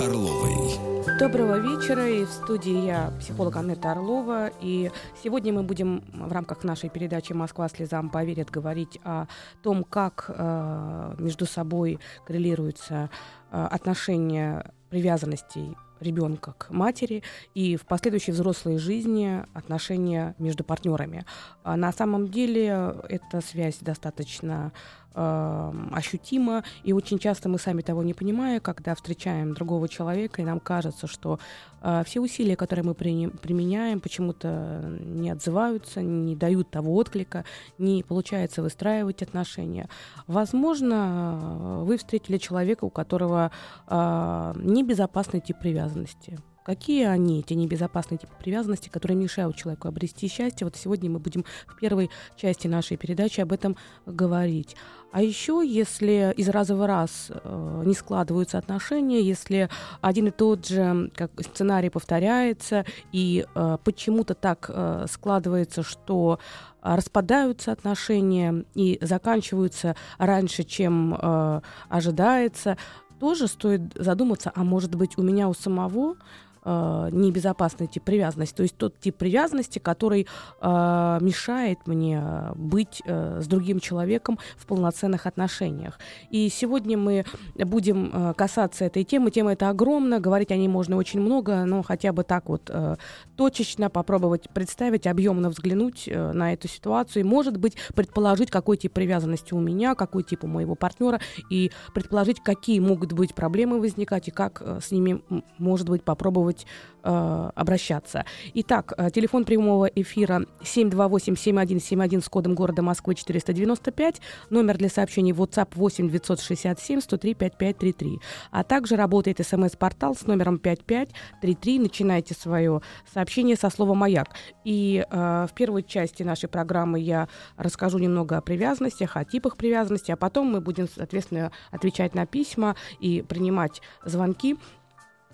[0.00, 1.18] Орловой.
[1.18, 2.08] Доброго вечера.
[2.08, 4.50] И в студии я, психолог Анетта Орлова.
[4.60, 4.90] И
[5.22, 9.26] сегодня мы будем в рамках нашей передачи «Москва слезам поверит» говорить о
[9.62, 13.10] том, как э, между собой коррелируются
[13.50, 17.22] э, отношения привязанностей ребенка к матери
[17.54, 21.24] и в последующей взрослой жизни отношения между партнерами.
[21.64, 24.72] А на самом деле эта связь достаточно
[25.18, 30.44] э, ощутима, и очень часто мы сами того не понимая, когда встречаем другого человека, и
[30.44, 31.38] нам кажется, что
[31.82, 37.44] э, все усилия, которые мы при, применяем, почему-то не отзываются, не дают того отклика,
[37.78, 39.88] не получается выстраивать отношения.
[40.26, 43.50] Возможно, вы встретили человека, у которого
[43.86, 46.38] э, небезопасный тип привязанности
[46.68, 50.66] Какие они, эти небезопасные типы привязанности, которые мешают человеку обрести счастье?
[50.66, 53.74] Вот сегодня мы будем в первой части нашей передачи об этом
[54.04, 54.76] говорить.
[55.10, 59.70] А еще, если из раза в раз э, не складываются отношения, если
[60.02, 66.38] один и тот же как, сценарий повторяется, и э, почему-то так э, складывается, что
[66.82, 72.76] распадаются отношения и заканчиваются раньше, чем э, ожидается,
[73.18, 76.16] тоже стоит задуматься, а может быть у меня у самого
[76.64, 80.26] э, небезопасный тип привязанности, то есть тот тип привязанности, который
[80.60, 82.22] э, мешает мне
[82.54, 85.98] быть э, с другим человеком в полноценных отношениях.
[86.30, 87.24] И сегодня мы
[87.56, 89.30] будем э, касаться этой темы.
[89.30, 92.96] Тема эта огромна, говорить о ней можно очень много, но хотя бы так вот э,
[93.36, 98.92] точечно попробовать представить, объемно взглянуть э, на эту ситуацию и, может быть, предположить, какой тип
[98.92, 104.28] привязанности у меня, какой тип у моего партнера, и предположить, какие могут быть проблемы возникать
[104.28, 105.22] и как э, с ними,
[105.58, 106.66] может быть, попробовать попробовать
[107.04, 108.24] э, обращаться.
[108.54, 115.68] Итак, э, телефон прямого эфира 728-7171 с кодом города Москвы 495, номер для сообщений WhatsApp
[115.74, 118.18] 8 967 103 5533.
[118.50, 121.78] А также работает смс-портал с номером 5533.
[121.78, 122.80] Начинайте свое
[123.12, 124.28] сообщение со слова «Маяк».
[124.64, 130.12] И э, в первой части нашей программы я расскажу немного о привязанностях, о типах привязанности,
[130.12, 134.56] а потом мы будем, соответственно, отвечать на письма и принимать звонки.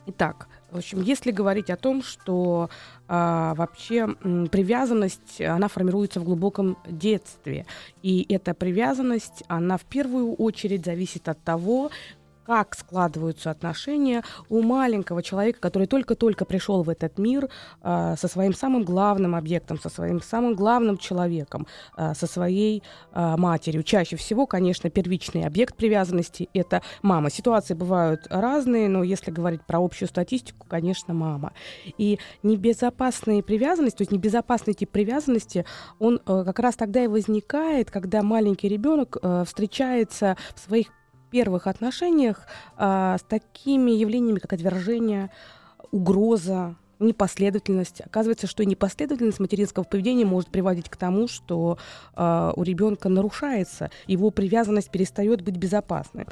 [0.07, 2.69] Итак, в общем, если говорить о том, что
[3.07, 7.65] а, вообще м, привязанность, она формируется в глубоком детстве,
[8.03, 11.93] и эта привязанность, она в первую очередь зависит от того,
[12.47, 17.49] как складываются отношения у маленького человека, который только-только пришел в этот мир
[17.83, 21.67] э, со своим самым главным объектом, со своим самым главным человеком,
[21.97, 22.83] э, со своей
[23.13, 23.83] э, матерью.
[23.83, 27.31] Чаще всего, конечно, первичный объект привязанности– это мама.
[27.31, 31.53] Ситуации бывают разные, но если говорить про общую статистику, конечно, мама.
[31.99, 35.65] И небезопасная привязанность, то есть небезопасный тип привязанности,
[35.99, 40.89] он э, как раз тогда и возникает, когда маленький ребенок э, встречается в своих
[41.35, 42.47] первых отношениях
[42.77, 45.33] а, с такими явлениями, как отвержение,
[45.91, 48.01] угроза, непоследовательность.
[48.01, 51.79] Оказывается, что непоследовательность материнского поведения может приводить к тому, что
[52.17, 56.27] э, у ребенка нарушается, его привязанность перестает быть безопасной.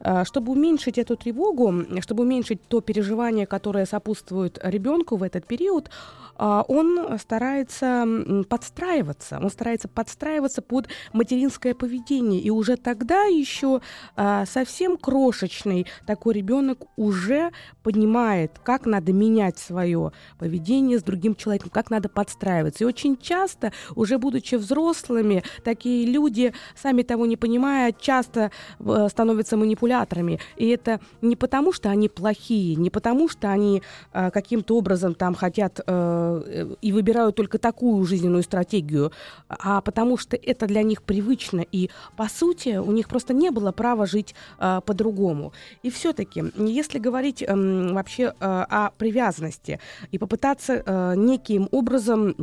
[0.00, 5.90] Э, чтобы уменьшить эту тревогу, чтобы уменьшить то переживание, которое сопутствует ребенку в этот период,
[6.38, 8.06] э, он старается
[8.48, 12.40] подстраиваться, он старается подстраиваться под материнское поведение.
[12.40, 13.80] И уже тогда еще
[14.16, 17.50] э, совсем крошечный такой ребенок уже
[17.82, 20.07] понимает, как надо менять свое
[20.38, 22.84] поведение с другим человеком, как надо подстраиваться.
[22.84, 29.56] И очень часто, уже будучи взрослыми, такие люди, сами того не понимая, часто э, становятся
[29.56, 30.40] манипуляторами.
[30.56, 33.82] И это не потому, что они плохие, не потому, что они
[34.12, 39.12] э, каким-то образом там хотят э, и выбирают только такую жизненную стратегию,
[39.48, 41.64] а потому что это для них привычно.
[41.72, 45.52] И, по сути, у них просто не было права жить э, по-другому.
[45.82, 49.80] И все-таки, если говорить э, вообще э, о привязанности,
[50.10, 52.36] и попытаться э, неким образом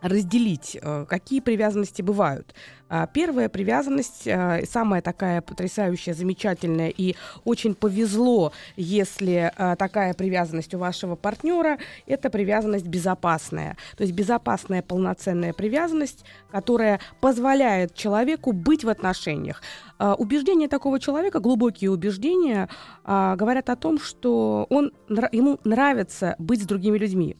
[0.00, 2.54] разделить, э, какие привязанности бывают.
[2.90, 10.74] А, первая привязанность, э, самая такая потрясающая, замечательная и очень повезло, если э, такая привязанность
[10.74, 13.76] у вашего партнера, это привязанность безопасная.
[13.96, 19.62] То есть безопасная полноценная привязанность, которая позволяет человеку быть в отношениях.
[19.98, 22.70] А, убеждения такого человека, глубокие убеждения,
[23.04, 27.36] а, говорят о том, что он, ему нравится быть с другими людьми.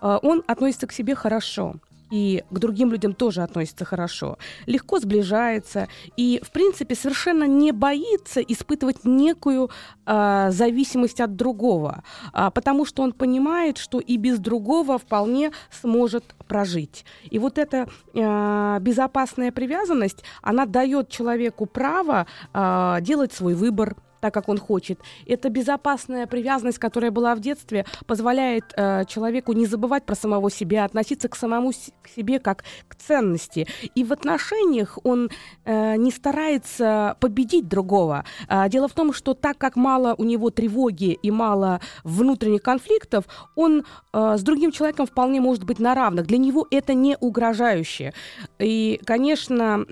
[0.00, 1.74] Он относится к себе хорошо
[2.10, 8.40] и к другим людям тоже относится хорошо, легко сближается и, в принципе, совершенно не боится
[8.40, 9.70] испытывать некую
[10.06, 12.02] э, зависимость от другого,
[12.32, 17.04] э, потому что он понимает, что и без другого вполне сможет прожить.
[17.30, 24.34] И вот эта э, безопасная привязанность, она дает человеку право э, делать свой выбор, так,
[24.34, 25.00] как он хочет.
[25.26, 30.84] Это безопасная привязанность, которая была в детстве, позволяет э, человеку не забывать про самого себя,
[30.84, 33.66] относиться к самому с- к себе как к ценности.
[33.94, 35.30] И в отношениях он
[35.64, 38.24] э, не старается победить другого.
[38.48, 43.24] Э, дело в том, что так как мало у него тревоги и мало внутренних конфликтов,
[43.54, 46.26] он э, с другим человеком вполне может быть на равных.
[46.26, 48.12] Для него это не угрожающе.
[48.58, 49.84] И, конечно,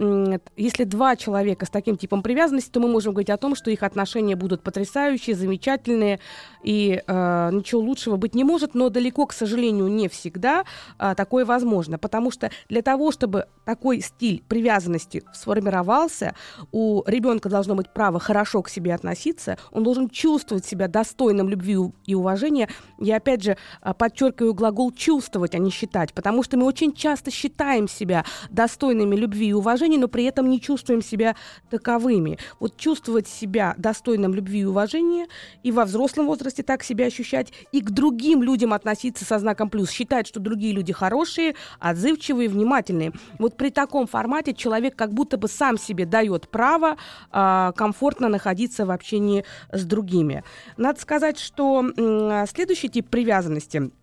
[0.57, 3.83] если два человека с таким типом привязанности, то мы можем говорить о том, что их
[3.83, 6.21] отношения отношения будут потрясающие, замечательные,
[6.67, 10.65] и э, ничего лучшего быть не может, но далеко, к сожалению, не всегда
[10.99, 16.35] э, такое возможно, потому что для того, чтобы такой стиль привязанности сформировался,
[16.73, 21.77] у ребенка должно быть право хорошо к себе относиться, он должен чувствовать себя достойным любви
[22.05, 22.69] и уважения.
[22.99, 23.57] Я опять же
[23.99, 29.49] подчеркиваю глагол чувствовать, а не считать, потому что мы очень часто считаем себя достойными любви
[29.49, 31.37] и уважения, но при этом не чувствуем себя
[31.71, 32.39] таковыми.
[32.59, 35.27] Вот чувствовать себя достойным достойным любви и уважения,
[35.65, 39.91] и во взрослом возрасте так себя ощущать, и к другим людям относиться со знаком плюс,
[39.91, 43.13] считать, что другие люди хорошие, отзывчивые, внимательные.
[43.39, 46.97] Вот при таком формате человек как будто бы сам себе дает право
[47.33, 50.45] э, комфортно находиться в общении с другими.
[50.77, 53.91] Надо сказать, что э, следующий тип привязанности–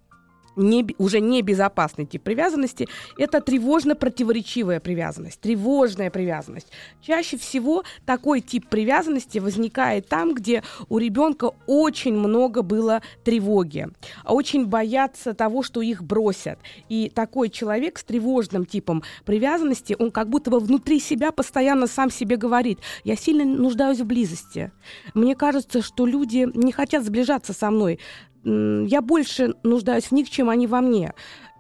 [0.56, 6.68] не, уже не безопасный тип привязанности, это тревожно-противоречивая привязанность, тревожная привязанность.
[7.02, 13.88] Чаще всего такой тип привязанности возникает там, где у ребенка очень много было тревоги,
[14.26, 16.60] очень боятся того, что их бросят.
[16.90, 22.10] И такой человек с тревожным типом привязанности, он как будто бы внутри себя постоянно сам
[22.10, 24.72] себе говорит, я сильно нуждаюсь в близости.
[25.14, 28.00] Мне кажется, что люди не хотят сближаться со мной
[28.46, 31.14] я больше нуждаюсь в них, чем они во мне.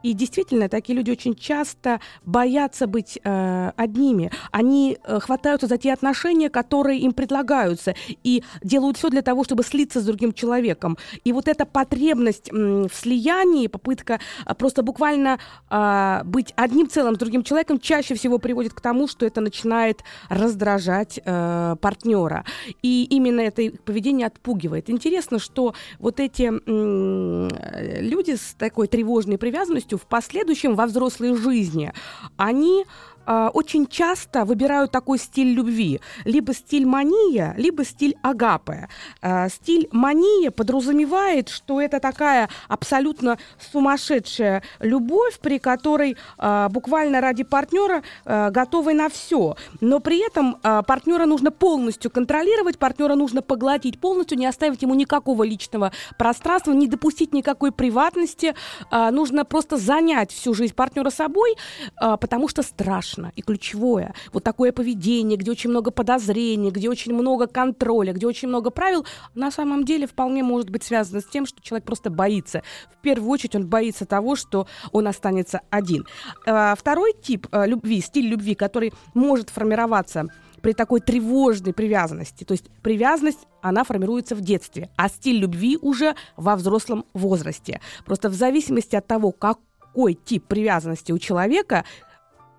[0.04, 4.32] И действительно, такие люди очень часто боятся быть э, одними.
[4.52, 9.64] Они э, хватаются за те отношения, которые им предлагаются, и делают все для того, чтобы
[9.64, 10.98] слиться с другим человеком.
[11.24, 15.40] И вот эта потребность э, в слиянии, попытка э, просто буквально
[15.70, 20.04] э, быть одним целым с другим человеком, чаще всего приводит к тому, что это начинает
[20.30, 22.44] раздражать э, партнера.
[22.82, 24.90] И именно это поведение отпугивает.
[24.90, 31.94] Интересно, что вот эти э, люди с такой тревожной привязанностью в последующем во взрослой жизни,
[32.38, 32.86] они
[33.26, 36.00] э, очень часто выбирают такой стиль любви.
[36.26, 38.88] Либо стиль мания, либо стиль агапы.
[39.22, 43.38] Э, стиль мания подразумевает, что это такая абсолютно
[43.72, 49.56] сумасшедшая любовь, при которой э, буквально ради партнера готовы на все.
[49.82, 55.44] Но при этом партнера нужно полностью контролировать, партнера нужно поглотить полностью, не оставить ему никакого
[55.44, 58.56] личного пространства, не допустить никакой приватности.
[58.92, 61.56] Нужно просто занять всю жизнь партнера собой,
[62.00, 64.14] потому что страшно страшно и ключевое.
[64.32, 69.06] Вот такое поведение, где очень много подозрений, где очень много контроля, где очень много правил,
[69.36, 72.64] на самом деле вполне может быть связано с тем, что человек просто боится.
[72.98, 76.06] В первую очередь он боится того, что он останется один.
[76.46, 80.26] А, второй тип э, любви, стиль любви, который может формироваться
[80.62, 82.46] при такой тревожной привязанности.
[82.46, 87.82] То есть привязанность, она формируется в детстве, а стиль любви уже во взрослом возрасте.
[88.06, 91.84] Просто в зависимости от того, какой тип привязанности у человека,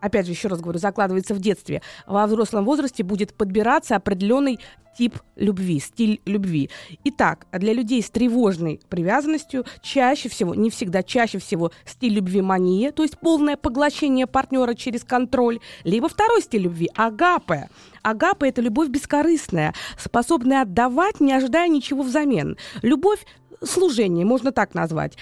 [0.04, 4.60] опять же, еще раз говорю, закладывается в детстве, во взрослом возрасте будет подбираться определенный
[4.96, 6.70] тип любви, стиль любви.
[7.04, 12.92] Итак, для людей с тревожной привязанностью чаще всего, не всегда, чаще всего стиль любви мания,
[12.92, 17.70] то есть полное поглощение партнера через контроль, либо второй стиль любви– агапе.
[18.02, 22.56] Агапе– это любовь бескорыстная, способная отдавать, не ожидая ничего взамен.
[22.82, 23.24] Любовь
[23.62, 25.16] служение, можно так назвать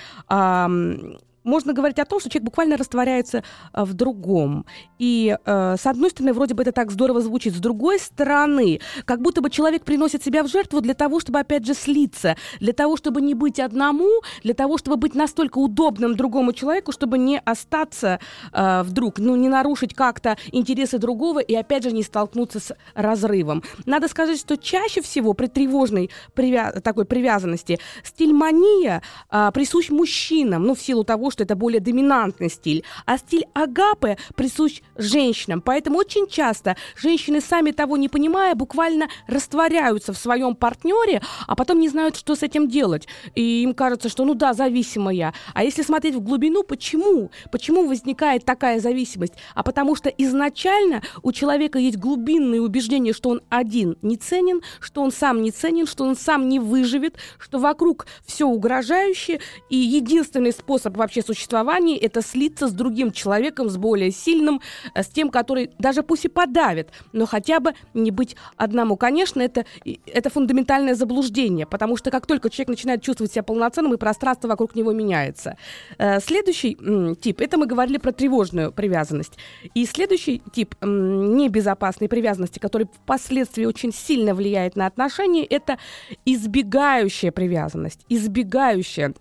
[1.45, 4.67] можно говорить о том, что человек буквально растворяется э, в другом.
[4.99, 9.21] И э, с одной стороны, вроде бы это так здорово звучит, с другой стороны, как
[9.21, 12.97] будто бы человек приносит себя в жертву для того, чтобы опять же слиться, для того,
[12.97, 18.21] чтобы не быть одному, для того, чтобы быть настолько удобным другому человеку, чтобы не остаться
[18.53, 23.63] э, вдруг, ну, не нарушить как-то интересы другого и опять же не столкнуться с разрывом.
[23.87, 30.65] Надо сказать, что чаще всего при тревожной привя- такой привязанности стиль мания э, присущ мужчинам,
[30.65, 35.61] ну, в силу того, что это более доминантный стиль, а стиль агапы присущ женщинам.
[35.63, 41.81] Поэтому очень часто женщины, сами того не понимая, буквально растворяются в своем партнере, а потом
[41.81, 43.09] не знают, что с этим делать.
[43.35, 45.35] И им кажется, что ну да, зависимая.
[45.55, 47.31] А если смотреть в глубину, почему?
[47.51, 49.35] Почему возникает такая зависимость?
[49.55, 55.03] А потому что изначально у человека есть глубинные убеждения, что он один не ценен, что
[55.03, 60.53] он сам не ценен, что он сам не выживет, что вокруг все угрожающее, и единственный
[60.53, 64.61] способ вообще существования– это слиться с другим человеком, с более сильным,
[64.95, 68.97] э, с тем, который даже пусть и подавит, но хотя бы не быть одному.
[68.97, 69.65] Конечно, это,
[70.07, 74.75] это фундаментальное заблуждение, потому что как только человек начинает чувствовать себя полноценным, и пространство вокруг
[74.75, 75.57] него меняется.
[75.99, 76.77] Э, следующий
[77.21, 79.39] тип– это мы говорили про тревожную привязанность.
[79.75, 85.79] И следующий тип небезопасной привязанности, который впоследствии очень сильно влияет на отношения, это
[86.25, 89.15] избегающая привязанность, избегающая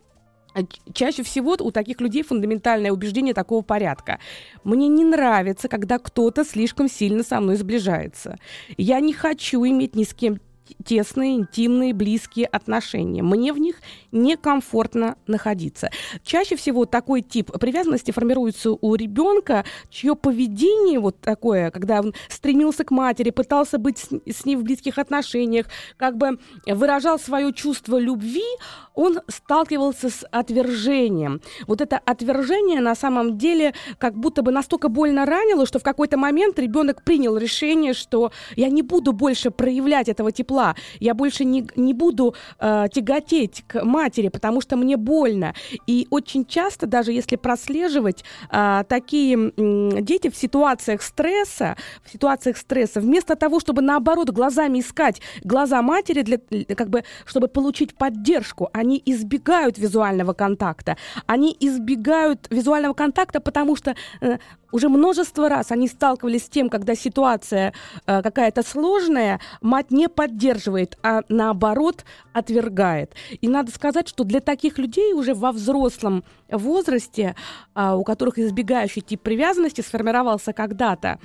[0.93, 4.20] Чаще всего у таких людей фундаментальное убеждение такого порядка.
[4.63, 8.38] Мне не нравится, когда кто-то слишком сильно со мной сближается.
[8.77, 10.39] Я не хочу иметь ни с кем
[10.86, 13.24] тесные, интимные, близкие отношения.
[13.24, 13.75] Мне в них
[14.12, 15.89] некомфортно находиться.
[16.24, 22.84] Чаще всего такой тип привязанности формируется у ребенка, чье поведение вот такое, когда он стремился
[22.84, 28.44] к матери, пытался быть с, ней в близких отношениях, как бы выражал свое чувство любви,
[28.94, 31.41] он сталкивался с отвержением.
[31.68, 36.18] Вот это отвержение на самом деле как будто бы настолько больно ранило, что в какой-то
[36.18, 41.67] момент ребенок принял решение, что я не буду больше проявлять этого тепла, я больше не,
[41.75, 45.53] не буду э, тяготеть к матери, потому что мне больно.
[45.88, 52.58] И очень часто, даже если прослеживать э, такие э, дети в ситуациях стресса, в ситуациях
[52.58, 56.38] стресса, вместо того, чтобы наоборот глазами искать глаза матери, для,
[56.75, 60.98] как бы, чтобы получить поддержку, они избегают визуального контакта.
[61.27, 64.38] Они избегают визуального контакта, потому что э,
[64.72, 67.74] уже множество раз они сталкивались с тем, когда ситуация
[68.06, 73.13] э, какая-то сложная, мать не поддерживает, а наоборот отвергает.
[73.42, 77.36] И надо сказать, что для таких людей уже во взрослом возрасте,
[77.75, 81.20] э, у которых избегающий тип привязанности сформировался когда-то,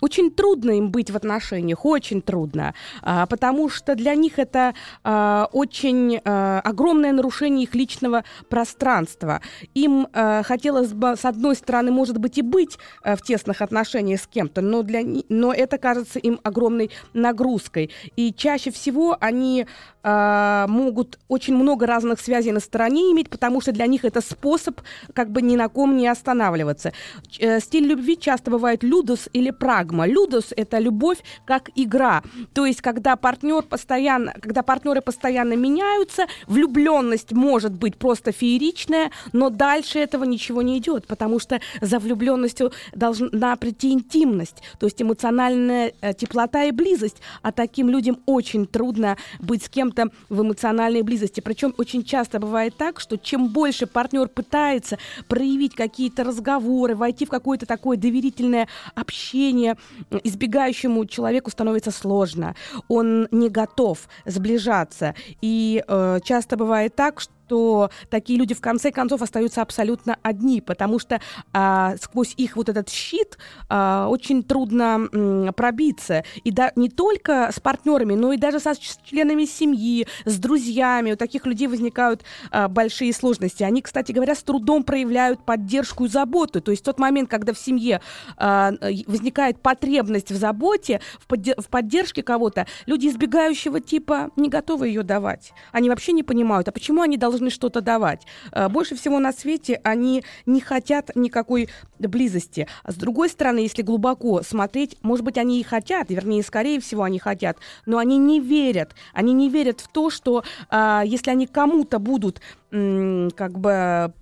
[0.00, 5.46] очень трудно им быть в отношениях, очень трудно, э, потому что для них это э,
[5.52, 9.40] очень э, огромное нарушение их личного пространства.
[9.74, 14.26] Им э, хотелось бы, с одной стороны, может быть, и быть в тесных отношениях с
[14.26, 17.90] кем-то, но, для, но это кажется им огромной нагрузкой.
[18.16, 19.66] И чаще всего они
[20.02, 24.80] э, могут очень много разных связей на стороне иметь, потому что для них это способ
[25.14, 26.92] как бы ни на ком не останавливаться.
[27.38, 30.06] Э, стиль любви часто бывает людус или прагма.
[30.06, 32.22] Людус— это любовь как игра.
[32.54, 39.50] То есть, когда партнер постоянно, когда партнеры постоянно меняются, влюбленность может быть просто фееричная, но
[39.50, 45.92] дальше этого ничего не идет, потому что за влюбленностью должна прийти интимность, то есть эмоциональная
[46.00, 47.16] э, теплота и близость.
[47.42, 51.40] А таким людям очень трудно быть с кем-то в эмоциональной близости.
[51.40, 57.28] Причем очень часто бывает так, что чем больше партнер пытается проявить какие-то разговоры, войти в
[57.28, 59.76] какое-то такое доверительное общение,
[60.24, 62.54] избегающему человеку становится сложно.
[62.88, 65.14] Он не готов сближаться.
[65.40, 70.60] И э, часто бывает так, что что такие люди в конце концов остаются абсолютно одни,
[70.60, 71.20] потому что
[71.52, 76.24] а, сквозь их вот этот щит а, очень трудно м, пробиться.
[76.44, 81.12] И да, не только с партнерами, но и даже со членами семьи, с друзьями.
[81.12, 83.62] У таких людей возникают а, большие сложности.
[83.62, 86.60] Они, кстати говоря, с трудом проявляют поддержку и заботу.
[86.60, 88.00] То есть тот момент, когда в семье
[88.36, 88.72] а,
[89.06, 95.02] возникает потребность в заботе, в, подде- в поддержке кого-то, люди избегающего типа не готовы ее
[95.02, 95.52] давать.
[95.72, 98.22] Они вообще не понимают, а почему они должны должны что-то давать.
[98.52, 102.66] Э, больше всего на свете они не хотят никакой близости.
[102.84, 107.02] А с другой стороны, если глубоко смотреть, может быть, они и хотят, вернее, скорее всего,
[107.02, 108.94] они хотят, но они не верят.
[109.12, 114.14] Они не верят в то, что э, если они кому-то будут как бы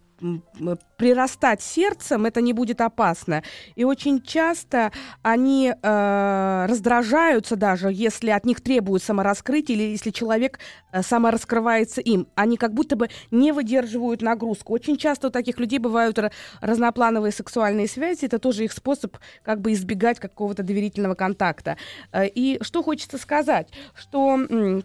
[0.96, 3.42] прирастать сердцем, это не будет опасно.
[3.74, 10.58] И очень часто они э, раздражаются даже, если от них требуют самораскрытия или если человек
[10.92, 12.26] э, самораскрывается им.
[12.34, 14.74] Они как будто бы не выдерживают нагрузку.
[14.74, 16.18] Очень часто у таких людей бывают
[16.60, 18.26] разноплановые сексуальные связи.
[18.26, 21.76] Это тоже их способ как бы избегать какого-то доверительного контакта.
[22.12, 24.80] Э, и что хочется сказать, что Э,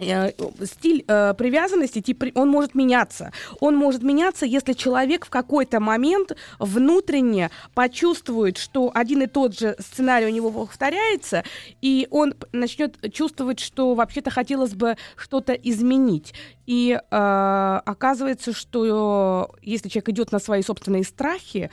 [0.00, 3.32] стиль э, привязанности, тип, он может меняться.
[3.58, 9.74] Он может меняться, если человек в какой-то момент внутренне почувствует, что один и тот же
[9.80, 11.42] сценарий у него повторяется,
[11.82, 16.32] и он начнет чувствовать, что вообще-то хотелось бы что-то изменить.
[16.66, 21.70] И э, оказывается, что если человек идет на свои собственные страхи,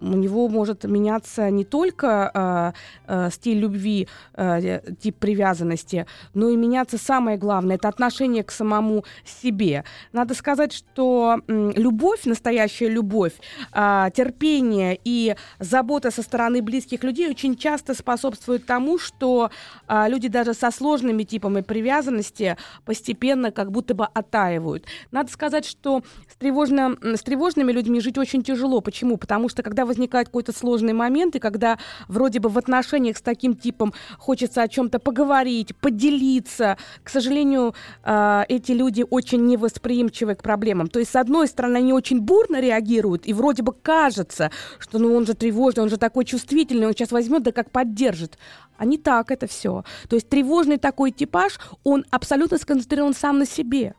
[0.00, 2.74] у него может меняться не только
[3.06, 8.50] э, э, стиль любви, э, тип привязанности, но и меняться самое главное это отношение к
[8.50, 9.84] самому себе.
[10.12, 13.34] Надо сказать, что э, любовь, настоящая любовь,
[13.72, 19.50] э, терпение и забота со стороны близких людей очень часто способствуют тому, что
[19.88, 24.86] э, люди даже со сложными типами привязанности постепенно как будто бы оттаивают.
[25.10, 28.80] Надо сказать, что с, тревожно, с тревожными людьми жить очень тяжело.
[28.80, 29.16] Почему?
[29.16, 31.78] Потому что когда возникает какой-то сложный момент, и когда
[32.08, 38.42] вроде бы в отношениях с таким типом хочется о чем-то поговорить, поделиться, к сожалению, э,
[38.48, 40.88] эти люди очень невосприимчивы к проблемам.
[40.88, 45.14] То есть, с одной стороны, они очень бурно реагируют, и вроде бы кажется, что ну
[45.14, 48.38] он же тревожный, он же такой чувствительный, он сейчас возьмет, да как поддержит.
[48.76, 49.84] А не так это все.
[50.08, 53.94] То есть тревожный такой типаж, он абсолютно сконцентрирован сам на себе.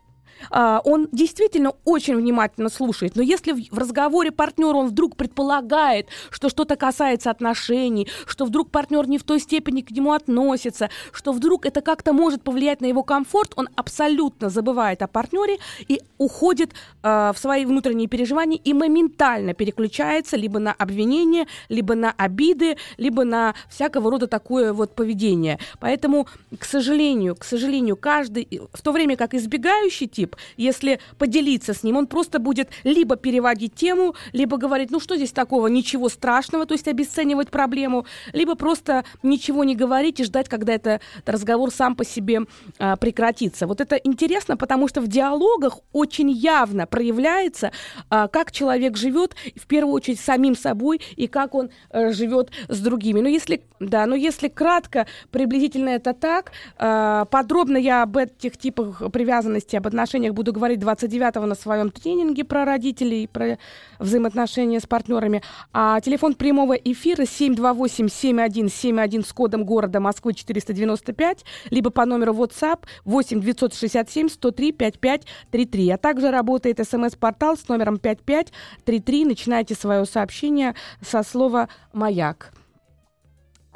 [0.50, 3.16] А, он действительно очень внимательно слушает.
[3.16, 9.08] Но если в разговоре партнера он вдруг предполагает, что что-то касается отношений, что вдруг партнер
[9.08, 13.04] не в той степени к нему относится, что вдруг это как-то может повлиять на его
[13.04, 15.58] комфорт, он абсолютно забывает о партнере
[15.88, 22.12] и уходит э, в свои внутренние переживания и моментально переключается либо на обвинения, либо на
[22.12, 25.60] обиды, либо на всякого рода такое вот поведение.
[25.80, 31.74] Поэтому, к сожалению, к сожалению, каждый, в то время как избегающий тип, тип, если поделиться
[31.74, 36.10] с ним, он просто будет либо переводить тему, либо говорить, ну что здесь такого, ничего
[36.10, 41.72] страшного, то есть обесценивать проблему, либо просто ничего не говорить и ждать, когда это разговор
[41.72, 42.42] сам по себе
[42.80, 43.68] а, прекратится.
[43.68, 47.72] Вот это интересно, потому что в диалогах очень явно проявляется,
[48.10, 52.80] а, как человек живет, в первую очередь, самим собой и как он а, живет с
[52.80, 53.22] другими.
[53.22, 59.02] Но если, да, но если кратко, приблизительно это так, а, подробно я об этих типах
[59.12, 63.58] привязанности, об отношениях отношениях буду говорить 29-го на своем тренинге про родителей, про
[64.00, 65.42] взаимоотношения с партнерами.
[65.74, 73.42] А телефон прямого эфира 728-7171 с кодом города Москвы 495, либо по номеру WhatsApp 8
[73.42, 75.90] 967 103 5533.
[75.90, 79.26] А также работает смс-портал с номером 5533.
[79.26, 82.54] Начинайте свое сообщение со слова «Маяк».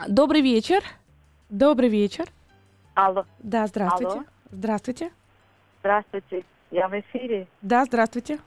[0.08, 0.84] Добрый вечер.
[1.50, 2.25] Добрый вечер.
[2.96, 3.25] Алло.
[3.40, 4.14] Да, здравствуйте.
[4.14, 4.24] Алло.
[4.52, 5.12] Здравствуйте.
[5.86, 6.43] Здравствуйте.
[6.71, 7.45] Я в эфире.
[7.62, 8.39] Да, здравствуйте.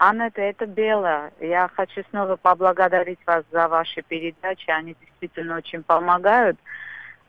[0.00, 1.30] Анна, это Бела.
[1.38, 4.68] Я хочу снова поблагодарить вас за ваши передачи.
[4.68, 6.58] Они действительно очень помогают.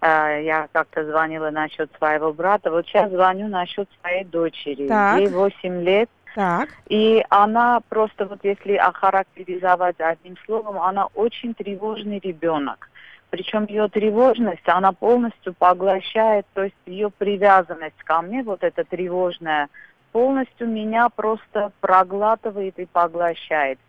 [0.01, 2.71] А, я как-то звонила насчет своего брата.
[2.71, 4.87] Вот сейчас звоню насчет своей дочери.
[4.87, 5.19] Так.
[5.19, 6.09] Ей 8 лет.
[6.33, 6.69] Так.
[6.87, 12.89] И она просто, вот если охарактеризовать одним словом, она очень тревожный ребенок.
[13.29, 19.67] Причем ее тревожность, она полностью поглощает, то есть ее привязанность ко мне, вот эта тревожная,
[20.13, 23.79] полностью меня просто проглатывает и поглощает.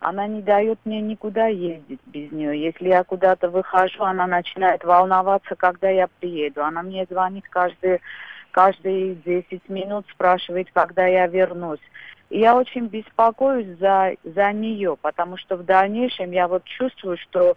[0.00, 2.60] Она не дает мне никуда ездить без нее.
[2.60, 6.62] Если я куда-то выхожу, она начинает волноваться, когда я приеду.
[6.62, 8.00] Она мне звонит каждые,
[8.52, 11.80] каждые 10 минут, спрашивает, когда я вернусь.
[12.30, 17.56] И я очень беспокоюсь за, за нее, потому что в дальнейшем я вот чувствую, что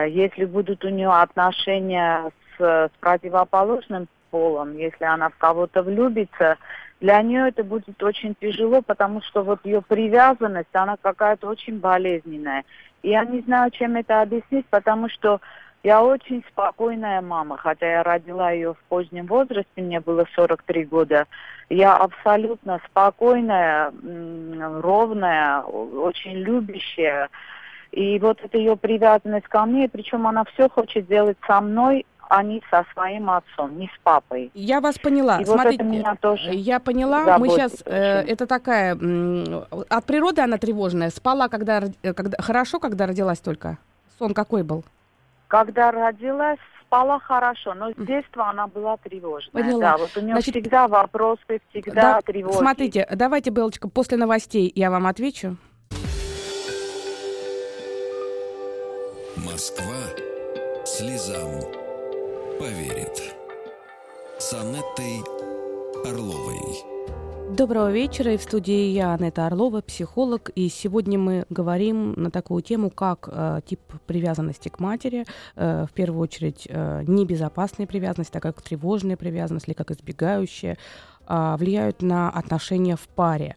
[0.00, 6.56] если будут у нее отношения с, с противоположным полом, если она в кого-то влюбится,
[7.00, 12.64] для нее это будет очень тяжело, потому что вот ее привязанность, она какая-то очень болезненная.
[13.02, 15.40] И я не знаю, чем это объяснить, потому что
[15.82, 21.26] я очень спокойная мама, хотя я родила ее в позднем возрасте, мне было 43 года.
[21.68, 23.92] Я абсолютно спокойная,
[24.80, 27.28] ровная, очень любящая,
[27.92, 32.42] и вот это ее привязанность ко мне, причем она все хочет делать со мной, а
[32.42, 34.50] не со своим отцом, не с папой.
[34.54, 35.38] Я вас поняла.
[35.42, 37.38] И Смотрите, вот это меня тоже я поняла.
[37.38, 41.10] Мы сейчас э, это такая от природы она тревожная.
[41.10, 43.76] Спала, когда, э, когда хорошо, когда родилась только.
[44.18, 44.82] Сон какой был?
[45.48, 49.62] Когда родилась, спала хорошо, но с детства она была тревожная.
[49.62, 49.80] Поняла.
[49.80, 52.56] Да, вот у нее Значит, всегда вопросы, всегда да, тревоги.
[52.56, 55.58] Смотрите, давайте, Белочка, после новостей я вам отвечу.
[59.52, 60.00] Москва
[60.86, 61.50] слезам
[62.58, 63.34] поверит.
[64.38, 65.20] С Анеттой
[66.06, 67.54] Орловой.
[67.54, 68.32] Доброго вечера.
[68.32, 70.48] И в студии я, Анетта Орлова, психолог.
[70.54, 75.26] И сегодня мы говорим на такую тему, как э, тип привязанности к матери.
[75.56, 80.78] Э, в первую очередь, э, небезопасная привязанность, так как тревожная привязанность или как избегающая,
[81.28, 83.54] э, влияют на отношения в паре.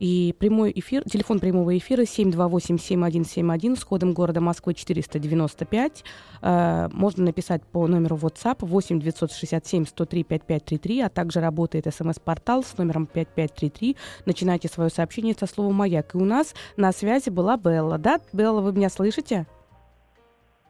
[0.00, 6.04] И прямой эфир, телефон прямого эфира 728-7171 с кодом города Москвы 495.
[6.40, 12.78] Э, можно написать по номеру WhatsApp 8 967 103 5533, а также работает смс-портал с
[12.78, 13.96] номером 5533.
[14.24, 16.14] Начинайте свое сообщение со словом «Маяк».
[16.14, 17.98] И у нас на связи была Белла.
[17.98, 19.46] Да, Белла, вы меня слышите?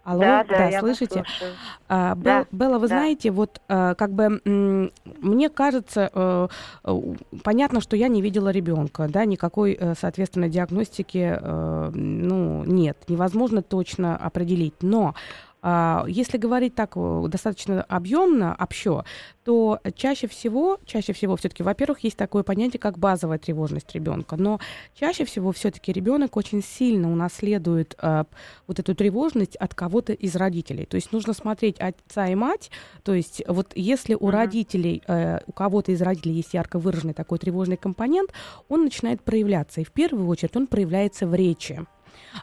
[0.02, 1.24] Алло, да, да, да слышите?
[1.88, 2.96] А, Бел- Да, Белла, вы да.
[2.96, 6.48] знаете, вот а, как бы м, мне кажется, э,
[7.44, 11.38] понятно, что я не видела ребенка, да, никакой, соответственно, диагностики,
[11.94, 14.74] ну, нет, невозможно точно определить.
[14.82, 15.14] Но а,
[15.62, 16.94] если говорить так
[17.28, 19.04] достаточно объемно, общо,
[19.44, 24.60] то чаще всего, чаще всего все-таки, во-первых, есть такое понятие, как базовая тревожность ребенка, но
[24.94, 28.24] чаще всего все-таки ребенок очень сильно унаследует э,
[28.66, 30.84] вот эту тревожность от кого-то из родителей.
[30.86, 32.70] То есть нужно смотреть отца и мать.
[33.02, 34.30] То есть вот если у Мгм.
[34.30, 38.30] родителей, э, у кого-то из родителей есть ярко выраженный такой тревожный компонент,
[38.68, 39.80] он начинает проявляться.
[39.80, 41.84] И в первую очередь он проявляется в речи.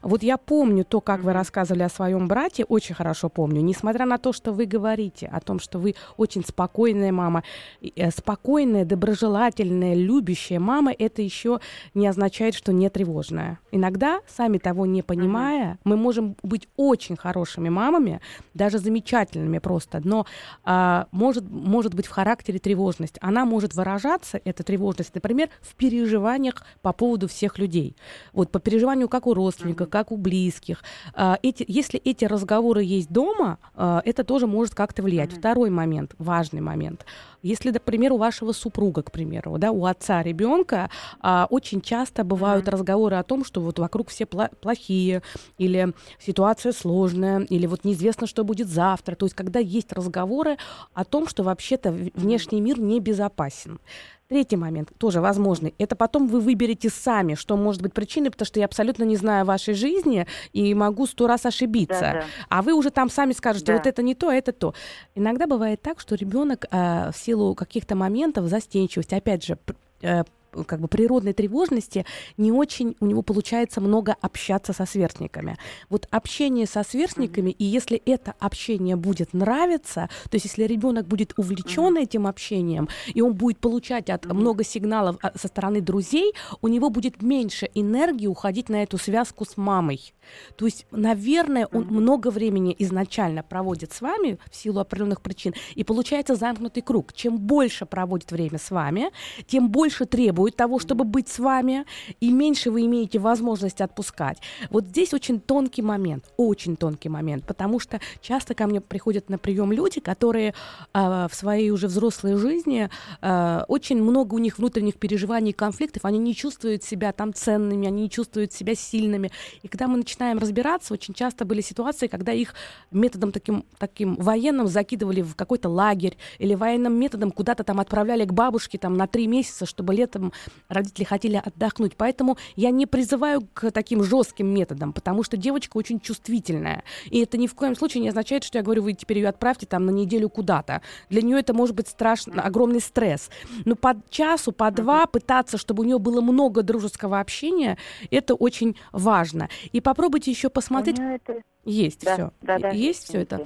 [0.02, 3.62] Вот я помню то, как вы рассказывали о своем брате, очень хорошо помню.
[3.62, 7.44] Несмотря на то, что вы говорите о том, что вы очень спокойная мама,
[7.82, 11.60] э, спокойная, доброжелательная, любящая мама, это еще
[11.94, 13.60] не означает, что не тревожная.
[13.72, 18.22] Иногда, сами того не понимая, мы можем быть очень хорошими мамами,
[18.54, 20.26] даже замечательными просто, но
[20.64, 23.18] а, может, может быть в характере тревожность.
[23.22, 27.96] Она может выражаться, эта тревожность, например, в переживаниях по поводу всех людей.
[28.34, 29.34] Вот по переживанию как у
[29.68, 30.84] родственника, как у близких.
[31.14, 35.34] А, эти, если эти разговоры есть дома, а, это тоже может как-то влиять.
[35.34, 37.06] Второй момент, важный момент.
[37.44, 40.90] Если, например, у вашего супруга, к примеру, да, у отца ребенка
[41.22, 45.22] а, очень часто бывают разговоры о том, что вот вокруг все плохие,
[45.58, 49.16] или ситуация сложная, или вот неизвестно, что будет завтра.
[49.16, 50.58] То есть, когда есть разговоры
[50.94, 53.80] о том, что вообще-то внешний мир небезопасен.
[54.30, 58.60] Третий момент, тоже возможный, это потом вы выберете сами, что может быть причиной, потому что
[58.60, 62.00] я абсолютно не знаю вашей жизни и могу сто раз ошибиться.
[62.02, 62.24] Да, да.
[62.50, 63.78] А вы уже там сами скажете, Да.
[63.78, 64.74] вот это не то, это то.
[65.16, 69.58] Иногда бывает так, что ребенок в силу каких-то моментов застенчивости, опять же,
[70.02, 70.24] э,
[70.66, 72.06] как бы природной тревожности
[72.38, 75.58] не очень у него получается много общаться со сверстниками.
[75.90, 81.34] Вот общение со сверстниками, и если это общение будет нравиться, то есть если ребенок будет
[81.38, 84.38] увлечен этим общением, и он будет получать от Мгм.
[84.38, 89.46] много сигналов а, со стороны друзей, у него будет меньше энергии уходить на эту связку
[89.46, 90.14] с мамой.
[90.56, 91.96] То есть, наверное, он Мгм.
[91.96, 97.14] много времени изначально проводит с вами в силу определенных причин, и получается замкнутый круг.
[97.14, 99.12] Чем больше проводит время с вами,
[99.48, 101.86] тем больше требует того, чтобы быть с вами,
[102.20, 104.38] и меньше вы имеете возможность отпускать.
[104.70, 109.38] Вот здесь очень тонкий момент, очень тонкий момент, потому что часто ко мне приходят на
[109.38, 110.54] прием люди, которые
[110.94, 112.90] а, в своей уже взрослой жизни
[113.22, 117.88] а, очень много у них внутренних переживаний и конфликтов, они не чувствуют себя там ценными,
[117.88, 119.32] они не чувствуют себя сильными.
[119.64, 122.54] И когда мы начинаем разбираться, очень часто были ситуации, когда их
[122.92, 128.34] методом таким, таким военным закидывали в какой-то лагерь или военным методом куда-то там отправляли к
[128.34, 130.27] бабушке там на три месяца, чтобы летом
[130.70, 131.96] родители хотели отдохнуть.
[131.96, 136.84] Поэтому я не призываю к таким жестким методам, потому что девочка очень чувствительная.
[137.10, 139.66] И это ни в коем случае не означает, что я говорю, вы теперь ее отправьте
[139.66, 140.82] там на неделю куда-то.
[141.10, 143.30] Для нее это может быть страшно, огромный стресс.
[143.66, 147.78] Но по часу, по два пытаться, чтобы у нее было много дружеского общения,
[148.12, 149.50] это очень важно.
[149.72, 151.00] И попробуйте еще посмотреть.
[151.00, 152.32] У нее это Есть Да, все.
[152.42, 153.46] да, да, есть все это.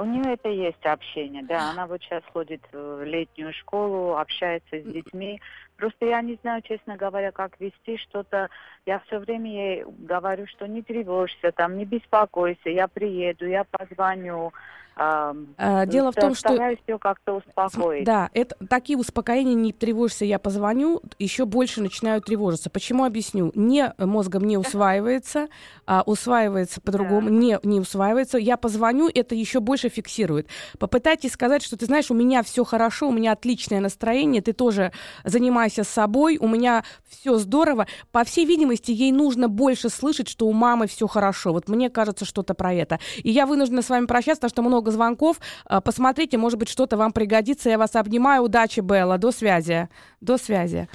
[0.00, 1.70] У нее это есть общение, да.
[1.70, 5.40] Она вот сейчас ходит в летнюю школу, общается с детьми.
[5.76, 8.48] Просто я не знаю, честно говоря, как вести что-то.
[8.86, 14.52] Я все время ей говорю, что не тревожься, там, не беспокойся, я приеду, я позвоню.
[14.96, 15.34] А,
[15.86, 18.04] Дело в том, что ее как-то успокоить.
[18.04, 22.70] Да, это такие успокоения, не тревожься, я позвоню, еще больше начинают тревожиться.
[22.70, 23.50] Почему объясню?
[23.54, 25.48] Не мозгом не усваивается,
[25.86, 27.34] а усваивается по-другому, Да.
[27.34, 28.38] не, не усваивается.
[28.38, 30.48] Я позвоню, это еще больше фиксирует.
[30.78, 34.92] Попытайтесь сказать, что ты знаешь, у меня все хорошо, у меня отличное настроение, ты тоже
[35.24, 37.86] занимайся собой, у меня все здорово.
[38.12, 41.52] По всей видимости, ей нужно больше слышать, что у мамы все хорошо.
[41.52, 42.98] Вот мне кажется, что-то про это.
[43.22, 45.38] И я вынуждена с вами прощаться, потому что много звонков.
[45.66, 47.70] А, Посмотрите, может быть, что-то вам пригодится.
[47.70, 48.42] Я вас обнимаю.
[48.42, 49.18] Удачи, Белла.
[49.18, 49.88] До связи.
[50.20, 50.88] До связи.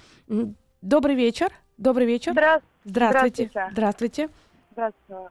[0.81, 1.49] Добрый вечер.
[1.77, 2.31] Добрый вечер.
[2.33, 3.49] Здра- Здравствуйте.
[3.51, 3.69] здравствуйте.
[3.71, 4.29] Здравствуйте.
[4.71, 5.29] Здравствуйте.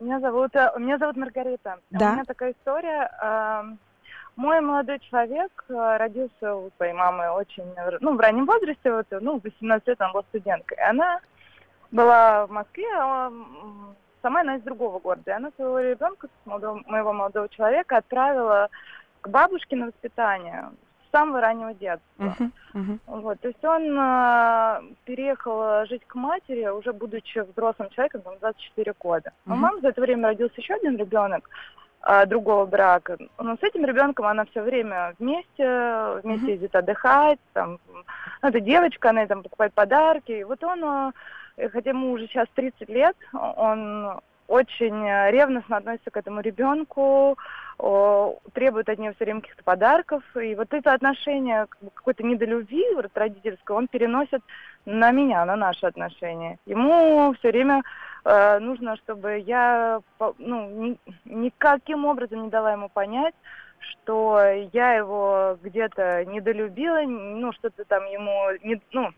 [0.00, 1.78] Меня зовут, э, меня зовут Маргарита.
[1.90, 2.10] Да.
[2.10, 3.10] У меня такая история.
[4.34, 7.64] Мой молодой человек э, родился у своей мамы очень,
[8.00, 10.78] ну, в раннем возрасте, вот, ну, 18 лет он был студенткой.
[10.78, 11.20] Она
[11.90, 13.30] была в Москве, а
[14.22, 15.30] сама она из другого города.
[15.30, 18.68] И она своего ребенка, молодого, моего молодого человека, отправила
[19.20, 20.70] к бабушке на воспитание
[21.06, 22.02] с самого раннего детства.
[22.18, 22.98] Uh-huh, uh-huh.
[23.06, 28.94] Вот, то есть он э, переехал жить к матери, уже будучи взрослым человеком, там, 24
[28.98, 29.32] года.
[29.46, 29.52] Uh-huh.
[29.52, 31.48] У мамы за это время родился еще один ребенок,
[32.02, 33.18] э, другого брака.
[33.38, 36.50] Но с этим ребенком она все время вместе, вместе uh-huh.
[36.50, 40.32] ездит отдыхать, там, ну, это девочка, она там покупает подарки.
[40.32, 41.12] И вот он, э,
[41.56, 47.38] хотя ему уже сейчас 30 лет, он очень ревностно относится к этому ребенку,
[48.52, 50.22] требует от нее все время каких-то подарков.
[50.36, 52.84] И вот это отношение какой-то недолюбви
[53.14, 54.42] родительского он переносит
[54.84, 56.58] на меня, на наши отношения.
[56.66, 57.82] Ему все время
[58.24, 60.00] э, нужно, чтобы я
[60.38, 63.34] ну, ни, никаким образом не дала ему понять,
[63.78, 64.40] что
[64.72, 69.10] я его где-то недолюбила, ну, что-то там ему, не, ну,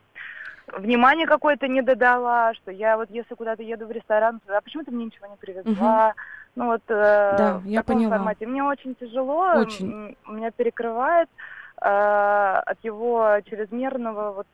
[0.72, 4.90] внимание какое-то не додала, что я вот если куда-то еду в ресторан, а почему ты
[4.90, 6.08] мне ничего не привезла?
[6.08, 6.14] Угу.
[6.56, 8.16] Ну вот э, да, в я таком поняла.
[8.16, 8.46] формате.
[8.46, 10.16] Мне очень тяжело, очень.
[10.28, 14.46] меня перекрывает э, от его чрезмерного вот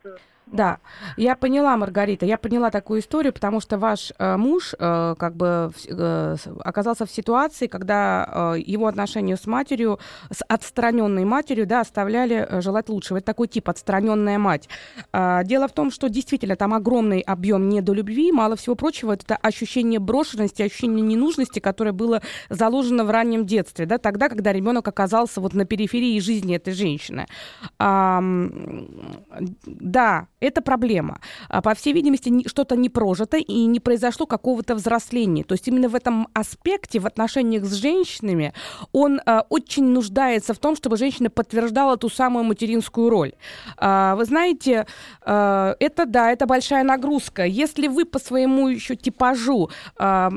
[0.53, 0.79] да,
[1.17, 5.71] я поняла, Маргарита, я поняла такую историю, потому что ваш э, муж э, как бы
[5.89, 12.47] э, оказался в ситуации, когда э, его отношения с матерью, с отстраненной матерью, да, оставляли
[12.49, 13.19] э, желать лучшего.
[13.19, 14.69] Это такой тип отстраненная мать.
[15.13, 20.01] Э, дело в том, что действительно там огромный объем недолюбви, мало всего прочего, это ощущение
[20.01, 25.55] брошенности, ощущение ненужности, которое было заложено в раннем детстве, да, тогда, когда ребенок оказался вот
[25.55, 27.20] на периферии жизни этой женщины.
[27.79, 28.21] Э,
[29.67, 31.21] да, это проблема.
[31.49, 35.45] А, по всей видимости, что-то не прожито и не произошло какого-то взросления.
[35.45, 38.53] То есть именно в этом аспекте, в отношениях с женщинами,
[38.93, 43.33] он а, очень нуждается в том, чтобы женщина подтверждала ту самую материнскую роль.
[43.77, 44.87] А, вы знаете,
[45.23, 47.45] а, это да, это большая нагрузка.
[47.45, 50.31] Если вы по своему еще типажу а,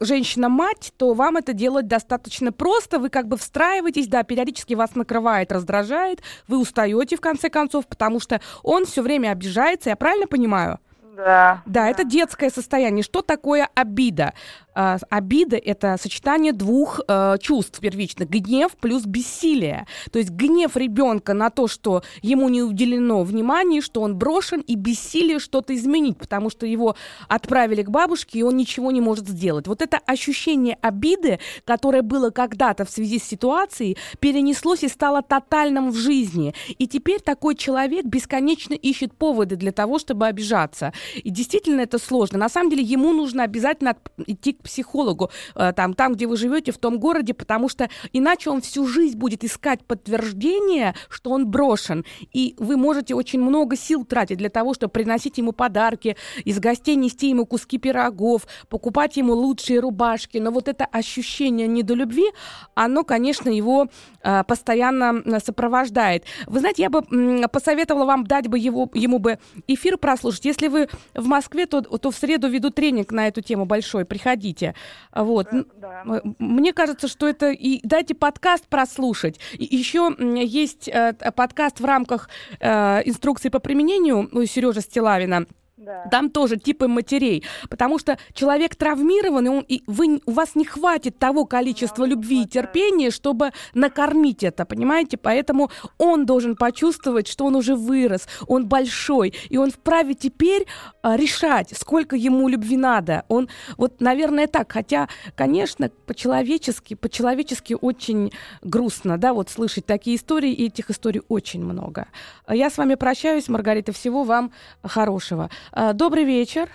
[0.00, 2.98] женщина-мать, то вам это делать достаточно просто.
[2.98, 8.20] Вы как бы встраиваетесь, да, периодически вас накрывает, раздражает, вы устаете в конце концов, потому
[8.20, 10.78] что он все время обижается я правильно понимаю?
[11.16, 13.02] Да, да, это детское состояние.
[13.02, 14.32] Что такое обида?
[14.74, 18.28] Э, обида— это сочетание двух э, чувств первичных.
[18.28, 19.86] Гнев плюс бессилие.
[20.10, 24.74] То есть гнев ребенка на то, что ему не уделено внимания, что он брошен, и
[24.74, 26.96] бессилие что-то изменить, потому что его
[27.28, 29.66] отправили к бабушке, и он ничего не может сделать.
[29.66, 35.90] Вот это ощущение обиды, которое было когда-то в связи с ситуацией, перенеслось и стало тотальным
[35.90, 36.54] в жизни.
[36.78, 40.92] И теперь такой человек бесконечно ищет поводы для того, чтобы обижаться.
[41.14, 42.38] И действительно это сложно.
[42.38, 46.72] На самом деле ему нужно обязательно идти к психологу э, там, там, где вы живете,
[46.72, 52.04] в том городе, потому что иначе он всю жизнь будет искать подтверждение, что он брошен.
[52.32, 56.96] И вы можете очень много сил тратить для того, чтобы приносить ему подарки, из гостей
[56.96, 60.38] нести ему куски пирогов, покупать ему лучшие рубашки.
[60.38, 62.26] Но вот это ощущение недолюбви,
[62.74, 63.88] оно, конечно, его
[64.22, 66.24] э, постоянно сопровождает.
[66.46, 67.02] Вы знаете, я бы
[67.48, 70.44] посоветовала вам дать бы его, ему бы эфир прослушать.
[70.44, 74.04] Если вы в Москве, то, то в среду веду тренинг на эту тему большой.
[74.04, 74.74] Приходите хотите.
[75.12, 75.48] Вот.
[75.50, 76.22] Да, да.
[76.38, 77.50] Мне кажется, что это...
[77.50, 79.38] И дайте подкаст прослушать.
[79.58, 82.28] И еще есть э, подкаст в рамках
[82.60, 85.46] э, инструкции по применению у Сережи Стилавина.
[85.80, 86.06] Да.
[86.10, 90.66] Там тоже типы матерей, потому что человек травмирован, и, он, и вы, у вас не
[90.66, 95.16] хватит того количества да, любви и терпения, чтобы накормить это, понимаете?
[95.16, 100.66] Поэтому он должен почувствовать, что он уже вырос, он большой, и он вправе теперь
[101.00, 103.24] а, решать, сколько ему любви надо.
[103.28, 110.52] Он, вот, наверное, так, хотя, конечно, по-человечески, по-человечески очень грустно, да, вот слышать такие истории,
[110.52, 112.08] и этих историй очень много.
[112.46, 115.48] Я с вами прощаюсь, Маргарита, всего вам хорошего.
[115.72, 116.68] А, добрый вечер.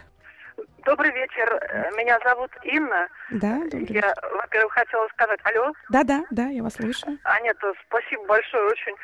[0.85, 1.91] Добрый вечер.
[1.97, 3.07] Меня зовут Инна.
[3.31, 5.73] Да, добрый Я, во-первых, хотела сказать алло.
[5.89, 7.07] Да, да, да, я вас слышу.
[7.23, 8.95] А нет, спасибо большое, очень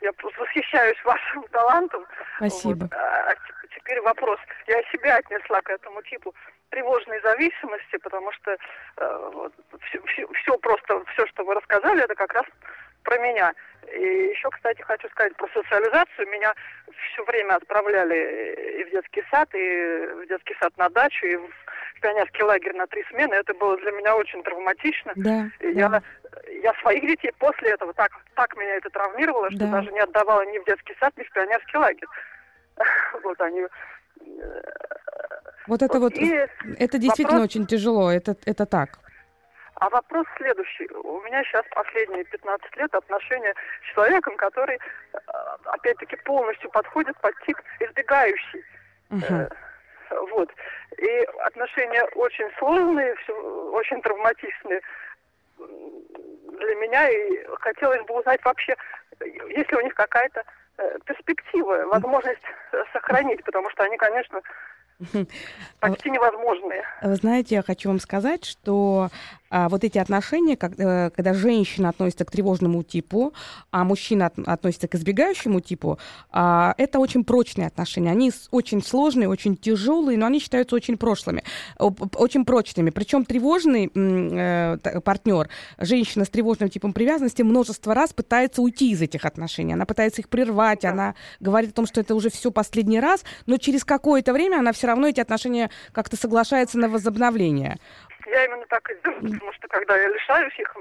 [0.00, 2.04] я просто восхищаюсь вашим талантом.
[2.36, 2.84] Спасибо.
[2.84, 2.92] Вот.
[2.92, 3.34] А,
[3.74, 4.38] теперь вопрос.
[4.66, 6.34] Я себя отнесла к этому типу
[6.70, 8.56] тревожной зависимости, потому что
[8.96, 12.44] э, вот, все, все, все просто, все, что вы рассказали, это как раз
[13.06, 13.54] про меня.
[13.94, 16.28] И еще, кстати, хочу сказать про социализацию.
[16.28, 16.52] Меня
[17.12, 22.00] все время отправляли и в детский сад, и в детский сад на дачу, и в
[22.02, 23.34] пионерский лагерь на три смены.
[23.34, 25.12] Это было для меня очень травматично.
[25.14, 26.02] Да, я, да.
[26.62, 29.70] я своих детей после этого так, так меня это травмировало, что да.
[29.70, 32.08] даже не отдавала ни в детский сад, ни в пионерский лагерь.
[33.22, 33.66] Вот они
[35.66, 36.22] вот это вот, вот
[36.78, 37.50] это действительно вопрос...
[37.56, 38.98] очень тяжело, это, это так.
[39.76, 40.88] А вопрос следующий.
[40.94, 45.18] У меня сейчас последние 15 лет отношения с человеком, который, э,
[45.64, 48.64] опять-таки, полностью подходит под тип избегающий.
[49.10, 49.48] Мгм.
[50.30, 50.50] Вот.
[50.96, 53.34] И отношения очень сложные, все,
[53.72, 54.80] очень травматичные
[55.58, 57.10] для меня.
[57.10, 58.74] И хотелось бы узнать вообще,
[59.20, 60.42] есть ли у них какая-то
[60.78, 62.42] э, перспектива, возможность
[62.92, 64.40] сохранить, потому что они, конечно,
[65.80, 66.84] почти невозможные.
[67.02, 69.08] Вы знаете, я хочу вам сказать, что
[69.50, 73.32] а, вот эти отношения, как, э, когда женщина относится к тревожному типу,
[73.70, 75.98] а мужчина от- относится к избегающему типу,
[76.30, 78.10] а, это очень прочные отношения.
[78.10, 81.42] Они очень сложные, очень тяжелые, но они считаются очень прошлыми,
[81.78, 82.90] очень прочными.
[82.90, 89.24] Причем тревожный э, партнер, женщина с тревожным типом привязанности, множество раз пытается уйти из этих
[89.24, 89.74] отношений.
[89.74, 90.90] Она пытается их прервать, Да.
[90.90, 94.72] она говорит о том, что это уже все последний раз, но через какое-то время она
[94.72, 97.78] все равно эти отношения как-то соглашается на возобновление.
[98.26, 100.74] Я именно так и делаю, потому что когда я лишаюсь их,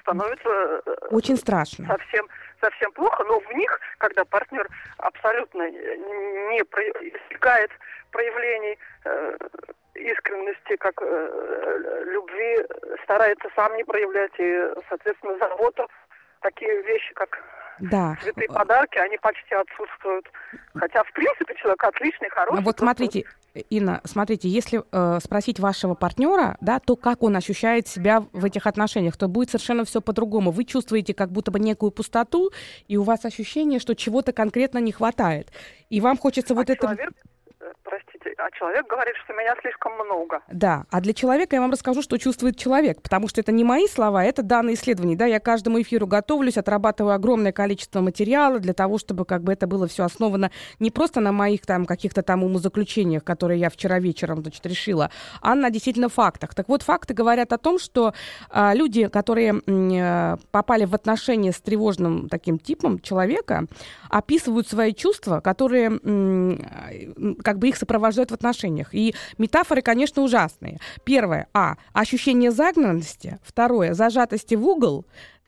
[0.00, 1.86] становится э, Очень страшно.
[1.86, 2.28] совсем,
[2.60, 7.70] совсем плохо, но в них, когда партнер абсолютно не про- избегает
[8.12, 9.36] проявлений э,
[9.94, 12.58] искренности, как э, любви,
[13.04, 15.88] старается сам не проявлять, и, соответственно, заботу,
[16.40, 17.38] такие вещи, как
[17.80, 18.16] Да.
[18.22, 20.26] цветы, подарки, они почти отсутствуют.
[20.74, 22.62] Хотя, в принципе, человек отличный, хороший.
[22.62, 23.24] Вот смотрите,
[23.68, 28.66] Инна, смотрите, если э, спросить вашего партнера, да, то как он ощущает себя в этих
[28.66, 30.50] отношениях, то будет совершенно все по-другому.
[30.50, 32.50] Вы чувствуете как будто бы некую пустоту,
[32.88, 35.52] и у вас ощущение, что чего-то конкретно не хватает.
[35.90, 36.82] И вам хочется вот а это...
[36.82, 37.12] человек,
[37.60, 38.01] э, простите,
[38.38, 40.40] а человек говорит, что меня слишком много.
[40.48, 43.86] Да, а для человека я вам расскажу, что чувствует человек, потому что это не мои
[43.86, 45.16] слова, это данные исследований.
[45.16, 49.52] Да, я к каждому эфиру готовлюсь, отрабатываю огромное количество материала для того, чтобы как бы
[49.52, 53.98] это было все основано не просто на моих там каких-то там умозаключениях, которые я вчера
[53.98, 56.54] вечером, значит, решила, а на действительно фактах.
[56.54, 58.14] Так вот, факты говорят о том, что
[58.50, 63.66] а, люди, которые э, попали в отношения с тревожным таким типом человека,
[64.10, 68.94] описывают свои чувства, которые э, как бы их сопровождают в отношениях.
[68.94, 70.78] И метафоры, конечно, ужасные.
[71.04, 73.38] Первое, а, ощущение загнанности.
[73.42, 75.04] Второе, зажатости в угол.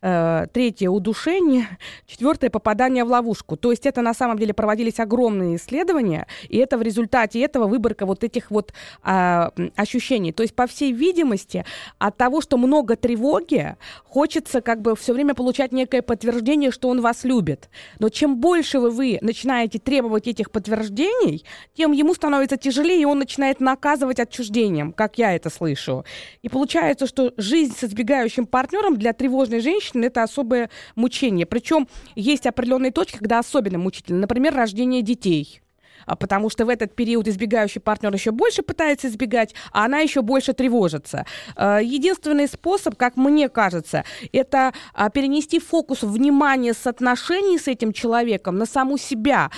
[0.07, 1.79] Э, Третье– удушение.
[2.07, 3.57] Четвертое– попадание в ловушку.
[3.57, 8.05] То есть это на самом деле проводились огромные исследования, и это в результате этого выборка
[8.05, 10.33] вот этих вот а, ощущений.
[10.33, 11.65] То есть, по всей видимости,
[11.99, 17.01] от того, что много тревоги, хочется как бы все время получать некое подтверждение, что он
[17.01, 17.71] вас любит.
[17.99, 23.19] Но чем больше вы, вы начинаете требовать этих подтверждений, тем ему становится тяжелее, и он
[23.19, 26.05] начинает наказывать отчуждением, как я это слышу.
[26.43, 31.47] И получается, что жизнь с избегающим партнером для тревожной женщины это особое мучение.
[31.47, 34.21] Причем есть определенные точки, когда особенно мучительно.
[34.21, 35.61] Например, рождение детей.
[36.07, 40.23] А потому что в этот период избегающий партнер еще больше пытается избегать, а она еще
[40.23, 41.25] больше тревожится.
[41.57, 47.93] Э, Единственный способ, как мне кажется, это а, перенести фокус внимания с отношений с этим
[47.93, 49.51] человеком на саму себя.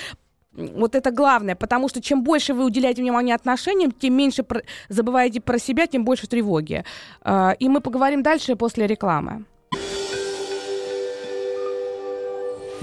[0.53, 5.41] Вот это главное, потому что чем больше вы уделяете внимание отношениям, тем меньше про- забываете
[5.41, 6.85] про себя, тем больше тревоги.
[7.59, 9.45] И мы поговорим дальше после рекламы.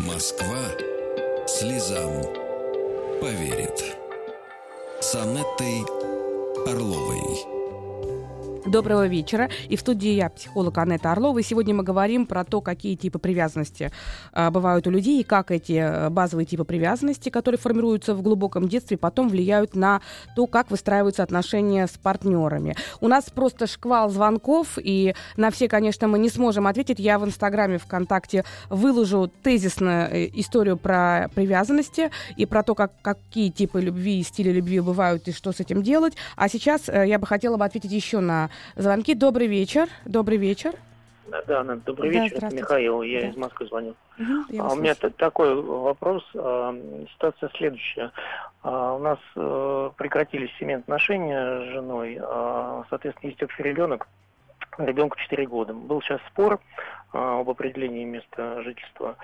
[0.06, 0.60] Москва
[1.48, 2.12] слезам
[3.22, 3.96] поверит.
[5.00, 5.80] С Анеттой
[6.68, 7.63] Орловой.
[8.66, 9.50] Доброго вечера.
[9.68, 11.38] И в студии я, психолог Анетта Орлова.
[11.40, 13.92] И сегодня мы говорим про то, какие типы привязанности
[14.32, 18.70] а, бывают у людей, и как эти а, базовые типы привязанности, которые формируются в глубоком
[18.70, 20.00] детстве, потом влияют на
[20.38, 22.78] то, как выстраиваются отношения с партнерами.
[23.02, 27.00] У нас просто шквал звонков, и на все, конечно, мы не сможем ответить.
[27.00, 33.50] Я в Инстаграме, ВКонтакте выложу тезисно э, историю про привязанности и про то, как, какие
[33.50, 36.14] типы любви и стили любви бывают, и что с этим делать.
[36.38, 39.14] А сейчас э, я бы хотела бы ответить еще на звонки.
[39.16, 39.88] Добрый вечер.
[40.06, 40.74] Добрый вечер.
[41.28, 42.56] Да, да, добрый Да, вечер, это.
[42.56, 43.28] Михаил, я Да.
[43.30, 43.96] из Москвы звоню.
[44.50, 46.24] Я А у меня такой вопрос.
[46.36, 46.76] а,
[47.14, 48.12] Ситуация следующая.
[48.62, 54.08] А, У нас э, прекратились семейные отношения с женой, а, соответственно, истекший ребенок,
[54.78, 55.74] ребенку 4 года.
[55.74, 56.60] Был сейчас спор
[57.14, 59.16] а, об определении места жительства,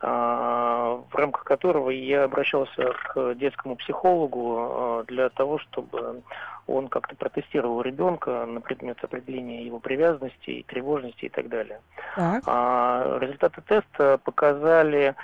[0.00, 6.22] а, в рамках которого я обращался к детскому психологу а, для того, чтобы
[6.66, 11.80] он как-то протестировал ребенка на предмет определения его привязанности, и тревожности и так далее.
[12.16, 12.42] Так.
[12.46, 15.14] А, Результаты теста показали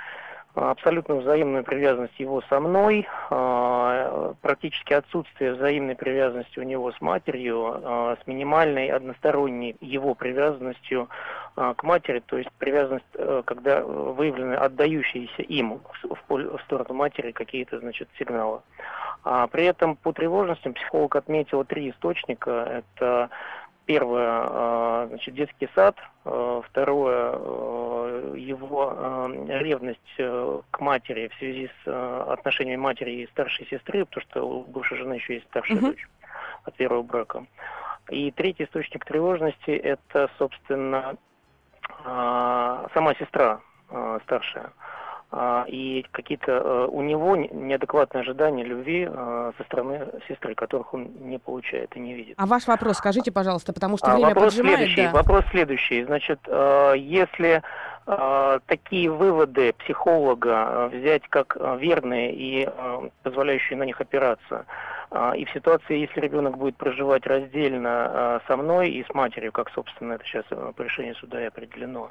[0.55, 7.81] абсолютно взаимную привязанность его со мной, а, практически отсутствие взаимной привязанности у него с матерью,
[7.83, 11.09] а, с минимальной односторонней его привязанностью
[11.57, 17.33] а, к матери, то есть привязанность, э, когда э, выявлены отдающиеся им в, сторону матери
[17.33, 18.61] какие-то, значит, сигналы.
[19.53, 22.83] При этом по тревожностям психолог отметил три источника.
[22.97, 23.31] Это
[23.87, 25.97] Первое, значит, детский сад.
[26.25, 27.33] Второе,
[28.37, 34.65] его ревность к матери в связи с отношениями матери и старшей сестры, потому что у
[34.65, 35.91] бывшей жены еще есть старшая uh-huh.
[35.91, 36.09] дочь
[36.65, 37.45] от первого брака.
[38.09, 41.17] И третий источник тревожности– это, собственно,
[42.05, 43.61] сама сестра
[44.25, 44.73] старшая.
[45.35, 51.11] А, и какие-то э, у него неадекватные ожидания любви э, со стороны сестры, которых он
[51.21, 52.35] не получает и не видит.
[52.37, 54.77] А ваш вопрос скажите, пожалуйста, потому что а, время вопрос поджимает.
[54.77, 55.13] Следующий, да.
[55.13, 56.05] Вопрос следующий.
[56.05, 57.63] Значит, э, если
[58.67, 62.69] такие выводы психолога взять как верные и
[63.23, 64.67] позволяющие на них опираться,
[65.37, 70.15] и в ситуации, если ребенок будет проживать раздельно со мной и с матерью, как, собственно,
[70.15, 72.11] это сейчас по решению суда и определено,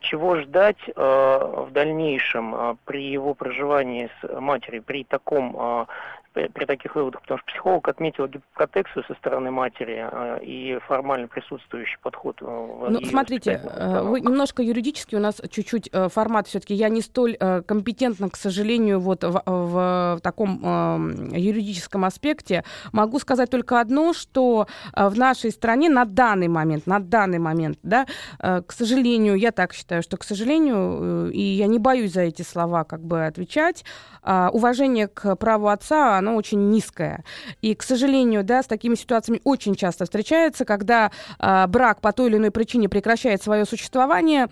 [0.00, 5.86] чего ждать э, в дальнейшем э, при его проживании с матерью, при таком
[6.32, 11.98] при таких выводах, потому что психолог отметил гипопротекцию со стороны матери э, и формально присутствующий
[12.02, 12.40] подход.
[12.40, 16.74] Э, в ну, смотрите, э, вы немножко юридически у нас чуть-чуть э, формат все-таки.
[16.74, 22.64] Я не столь э, компетентна, к сожалению, вот в, в, в таком э, юридическом аспекте.
[22.92, 27.78] Могу сказать только одно, что э, в нашей стране на данный момент, на данный момент,
[27.82, 28.06] да,
[28.38, 32.22] э, к сожалению, я так считаю, что, к сожалению, э, и я не боюсь за
[32.22, 33.84] эти слова как бы отвечать,
[34.22, 37.24] э, уважение к праву отца, оно очень низкое.
[37.62, 42.28] И, к сожалению, да, с такими ситуациями очень часто встречается, когда э, брак по той
[42.28, 44.48] или иной причине прекращает свое существование,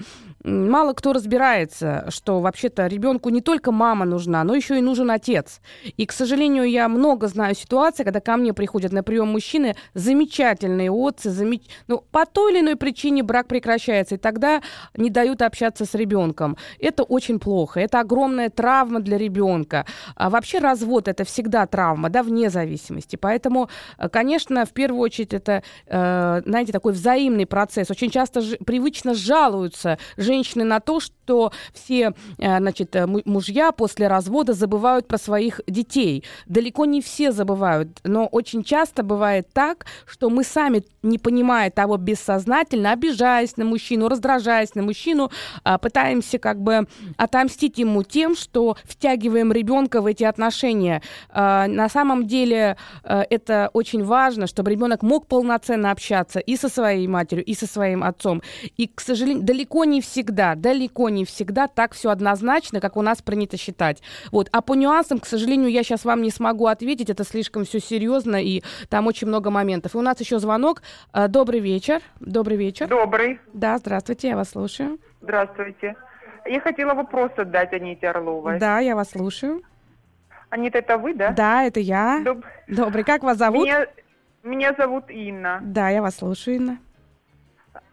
[0.47, 5.61] мало кто разбирается, что вообще-то ребенку не только мама нужна, но еще и нужен отец.
[5.97, 10.91] И, к сожалению, я много знаю ситуаций, когда ко мне приходят на прием мужчины замечательные
[10.91, 11.63] отцы, замеч...
[11.89, 14.63] ну, по той или иной причине брак прекращается, и тогда
[14.97, 16.57] не дают общаться с ребенком.
[16.79, 19.85] Это очень плохо, это огромная травма для ребенка.
[20.15, 23.17] А вообще развод это всегда травма, да, вне зависимости.
[23.17, 23.69] Поэтому,
[23.99, 27.91] э, конечно, в первую очередь это, э, знаете, такой взаимный процесс.
[27.91, 34.09] Очень часто привычно жалуются женщины женщины на то, что все э, значит, э, мужья после
[34.09, 36.25] развода забывают про своих детей.
[36.47, 41.97] Далеко не все забывают, но очень часто бывает так, что мы сами, не понимая того
[41.97, 45.31] бессознательно, обижаясь на мужчину, раздражаясь на мужчину,
[45.65, 51.03] а, пытаемся как бы отомстить ему тем, что втягиваем ребенка в эти отношения.
[51.31, 56.69] А, на самом деле э, это очень важно, чтобы ребенок мог полноценно общаться и со
[56.69, 58.43] своей матерью, и со своим отцом.
[58.77, 63.03] И, к сожалению, далеко не всегда всегда, далеко не всегда так все однозначно, как у
[63.03, 64.03] нас принято считать.
[64.33, 64.49] Вот.
[64.51, 68.43] А по нюансам, к сожалению, я сейчас вам не смогу ответить, это слишком все серьезно,
[68.43, 69.95] и там очень много моментов.
[69.95, 70.83] И у нас еще звонок.
[71.13, 72.01] Э, добрый вечер.
[72.19, 72.89] Добрый вечер.
[72.89, 73.39] Добрый.
[73.53, 74.99] Да, здравствуйте, я вас слушаю.
[75.21, 75.95] Здравствуйте.
[76.45, 78.59] Я хотела вопрос задать Аните Орловой.
[78.59, 79.63] Да, я вас слушаю.
[80.51, 81.31] Анита, это вы, да?
[81.31, 82.21] Да, это я.
[82.25, 82.45] Доб...
[82.67, 83.05] Добрый.
[83.05, 83.67] Как вас зовут?
[83.67, 83.87] Меня,
[84.43, 85.61] меня зовут Инна.
[85.63, 86.79] Да, я вас слушаю, Инна.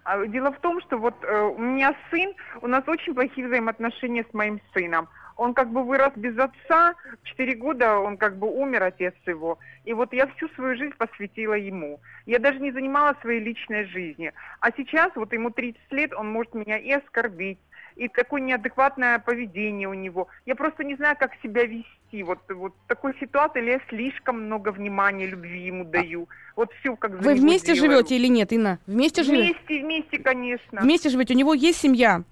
[0.03, 4.25] А, дело в том, что вот э, у меня сын, у нас очень плохие взаимоотношения
[4.29, 5.07] с моим сыном.
[5.35, 6.93] Он как бы вырос без отца,
[7.23, 9.57] четыре года он как бы умер, отец его.
[9.83, 11.99] И вот я всю свою жизнь посвятила ему.
[12.25, 14.33] Я даже не занималась своей личной жизнью.
[14.59, 17.59] А сейчас, вот ему 30 лет, он может меня и оскорбить,
[17.95, 20.27] и такое неадекватное поведение у него.
[20.45, 22.23] Я просто не знаю, как себя вести.
[22.23, 26.27] Вот, вот в такой ситуации я слишком много внимания, любви ему даю.
[26.55, 27.91] Вот все как Вы вместе делаю.
[27.91, 28.79] живете или нет, Инна?
[28.85, 29.53] Вместе живете?
[29.53, 30.81] Вместе, вместе, конечно.
[30.81, 31.33] Вместе живете?
[31.33, 32.23] У него есть семья?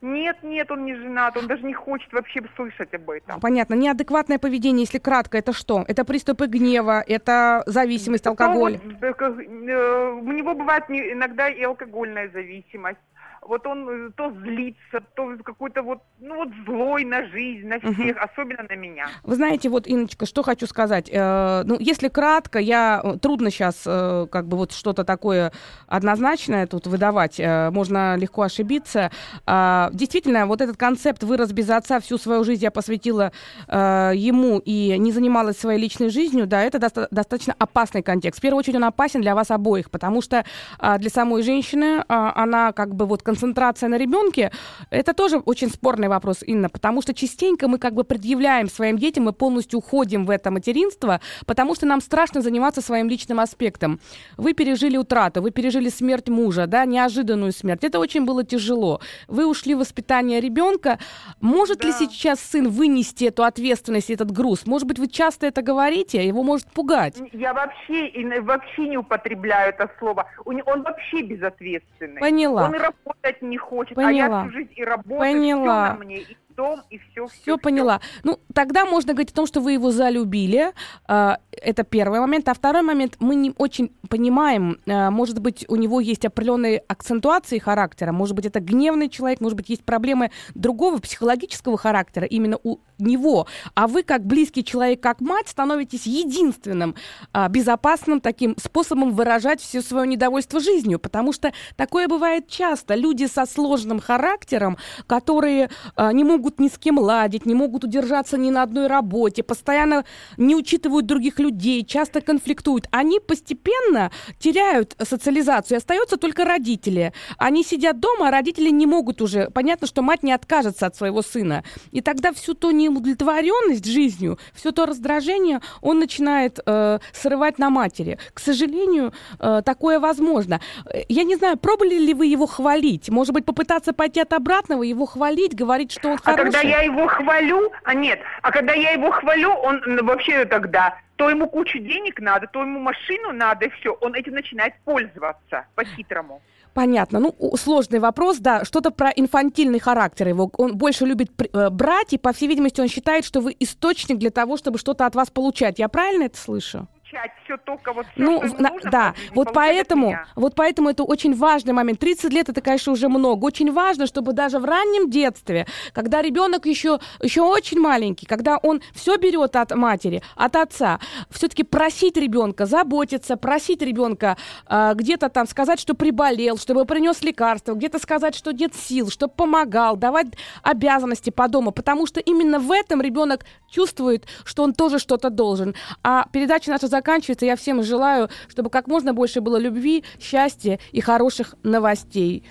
[0.00, 3.40] Нет, нет, он не женат, он даже не хочет вообще слышать об этом.
[3.40, 3.74] Понятно.
[3.74, 5.84] Неадекватное поведение, если кратко, это что?
[5.88, 8.78] Это приступы гнева, это зависимость, алкоголь?
[8.84, 13.00] Ну, вот, э, у него бывает иногда и алкогольная зависимость
[13.42, 18.16] вот он э, то злится, то какой-то вот, ну вот злой на жизнь, на всех,
[18.16, 18.24] угу.
[18.24, 19.06] особенно на меня.
[19.22, 21.08] Вы знаете, вот, Инночка, что хочу сказать.
[21.12, 25.52] Э, ну, если кратко, я э, трудно сейчас э, как бы вот что-то такое
[25.86, 29.10] однозначное тут выдавать, э, можно легко ошибиться.
[29.46, 33.32] Э, действительно, вот этот концепт «вырос без отца», всю свою жизнь я посвятила
[33.66, 38.38] э, ему и не занималась своей личной жизнью, да, это доста- достаточно опасный контекст.
[38.38, 40.44] В первую очередь он опасен для вас обоих, потому что
[40.80, 44.50] э, для самой женщины э, она как бы вот концентрация на ребенке,
[44.90, 49.24] это тоже очень спорный вопрос, Инна, потому что частенько мы как бы предъявляем своим детям,
[49.24, 54.00] мы полностью уходим в это материнство, потому что нам страшно заниматься своим личным аспектом.
[54.38, 57.84] Вы пережили утрату, вы пережили смерть мужа, да, неожиданную смерть.
[57.84, 59.00] Это очень было тяжело.
[59.28, 60.98] Вы ушли в воспитание ребенка.
[61.40, 61.88] Может да.
[61.88, 64.66] ли сейчас сын вынести эту ответственность, этот груз?
[64.66, 67.16] Может быть, вы часто это говорите, его может пугать?
[67.32, 68.10] Я вообще,
[68.40, 70.24] вообще не употребляю это слово.
[70.46, 72.20] Он вообще безответственный.
[72.20, 72.64] Поняла.
[72.64, 74.40] Он и работает не хочет, Поняла.
[74.40, 75.84] а я всю жизнь и работаю, Поняла.
[75.84, 77.28] все на мне, и дом и все.
[77.28, 78.00] Все поняла.
[78.24, 80.72] Ну, тогда можно говорить о том, что вы его залюбили.
[81.06, 82.48] А, это первый момент.
[82.48, 87.58] А второй момент, мы не очень понимаем, а, может быть, у него есть определенные акцентуации
[87.58, 92.78] характера, может быть, это гневный человек, может быть, есть проблемы другого психологического характера именно у
[92.98, 93.46] него.
[93.74, 96.94] А вы, как близкий человек, как мать, становитесь единственным
[97.32, 102.94] а, безопасным таким способом выражать все свое недовольство жизнью, потому что такое бывает часто.
[102.94, 108.36] Люди со сложным характером, которые а, не могут ни с кем ладить, не могут удержаться
[108.36, 110.04] ни на одной работе, постоянно
[110.36, 117.12] не учитывают других людей, часто конфликтуют, они постепенно теряют социализацию, остаются только родители.
[117.36, 119.50] Они сидят дома, а родители не могут уже.
[119.50, 121.64] Понятно, что мать не откажется от своего сына.
[121.90, 122.54] И тогда всю
[122.88, 128.18] неудовлетворенность жизнью, все то раздражение он начинает э, срывать на матери.
[128.34, 130.60] К сожалению, э, такое возможно.
[131.08, 133.08] Я не знаю, пробовали ли вы его хвалить?
[133.08, 136.40] Может быть, попытаться пойти от обратного, его хвалить, говорить, что он хороший?
[136.40, 140.98] А когда я его хвалю, а нет, а когда я его хвалю, он вообще тогда
[141.18, 143.92] то ему кучу денег надо, то ему машину надо, и все.
[144.00, 146.40] Он этим начинает пользоваться по-хитрому.
[146.78, 147.18] Понятно.
[147.18, 148.64] Ну, сложный вопрос, да.
[148.64, 150.48] Что-то про инфантильный характер его.
[150.58, 154.30] Он больше любит э, брать, и, по всей видимости, он считает, что вы источник для
[154.30, 155.80] того, чтобы что-то от вас получать.
[155.80, 156.86] Я правильно это слышу?
[157.08, 161.04] Получать все только вот все, ну, что на, нужно, да, вот поэтому, вот поэтому это
[161.04, 161.98] очень важный момент.
[162.00, 163.44] 30 лет это, конечно, уже много.
[163.44, 168.80] Очень важно, чтобы даже в раннем детстве, когда ребенок еще, еще очень маленький, когда он
[168.94, 171.00] все берет от матери, от отца,
[171.30, 174.36] все-таки просить ребенка заботиться, просить ребенка
[174.68, 179.32] э, где-то там сказать, что приболел, чтобы принес лекарство, где-то сказать, что нет сил, чтобы
[179.34, 180.26] помогал, давать
[180.62, 185.74] обязанности по дому, потому что именно в этом ребенок чувствует, что он тоже что-то должен.
[186.02, 187.46] А передача наша заканчивается.
[187.46, 192.42] Я всем желаю, чтобы как можно больше было любви, счастья и хороших новостей.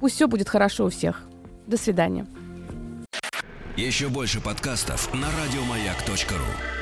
[0.00, 1.22] Пусть все будет хорошо у всех.
[1.66, 2.26] До свидания.
[3.76, 6.79] Еще больше подкастов на радиомаяк.ру